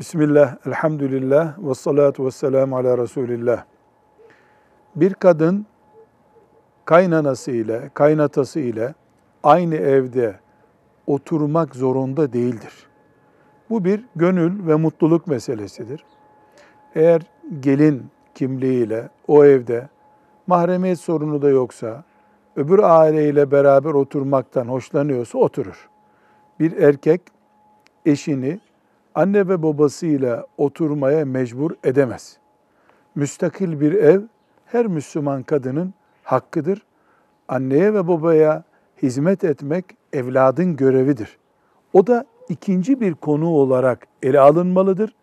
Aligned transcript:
Bismillah, 0.00 0.56
elhamdülillah, 0.66 1.58
ve 1.58 1.74
salatu 1.74 2.26
ve 2.26 2.30
selamu 2.30 2.76
ala 2.76 2.98
Resulillah. 2.98 3.64
Bir 4.96 5.14
kadın 5.14 5.66
kaynanası 6.84 7.50
ile, 7.50 7.90
kaynatası 7.94 8.60
ile 8.60 8.94
aynı 9.42 9.74
evde 9.74 10.40
oturmak 11.06 11.76
zorunda 11.76 12.32
değildir. 12.32 12.86
Bu 13.70 13.84
bir 13.84 14.04
gönül 14.16 14.66
ve 14.66 14.74
mutluluk 14.74 15.26
meselesidir. 15.26 16.04
Eğer 16.94 17.22
gelin 17.60 18.06
kimliğiyle 18.34 19.08
o 19.28 19.44
evde 19.44 19.88
mahremiyet 20.46 21.00
sorunu 21.00 21.42
da 21.42 21.48
yoksa, 21.48 22.04
öbür 22.56 22.78
aileyle 22.78 23.50
beraber 23.50 23.90
oturmaktan 23.90 24.68
hoşlanıyorsa 24.68 25.38
oturur. 25.38 25.88
Bir 26.60 26.76
erkek 26.76 27.20
eşini 28.06 28.60
anne 29.14 29.48
ve 29.48 29.62
babasıyla 29.62 30.46
oturmaya 30.56 31.24
mecbur 31.24 31.70
edemez. 31.84 32.38
Müstakil 33.14 33.80
bir 33.80 33.92
ev 33.92 34.20
her 34.66 34.86
Müslüman 34.86 35.42
kadının 35.42 35.94
hakkıdır. 36.22 36.82
Anneye 37.48 37.94
ve 37.94 38.08
babaya 38.08 38.64
hizmet 39.02 39.44
etmek 39.44 39.84
evladın 40.12 40.76
görevidir. 40.76 41.38
O 41.92 42.06
da 42.06 42.24
ikinci 42.48 43.00
bir 43.00 43.14
konu 43.14 43.48
olarak 43.48 44.06
ele 44.22 44.40
alınmalıdır. 44.40 45.14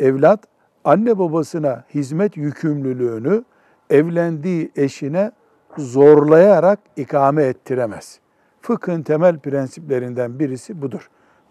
Evlat 0.00 0.40
anne 0.84 1.18
babasına 1.18 1.84
hizmet 1.94 2.36
yükümlülüğünü 2.36 3.44
evlendiği 3.90 4.70
eşine 4.76 5.32
zorlayarak 5.78 6.78
ikame 6.96 7.44
ettiremez. 7.44 8.20
Fıkhın 8.60 9.02
temel 9.02 9.38
prensiplerinden 9.38 10.38
birisi 10.38 10.82
budur. 10.82 11.10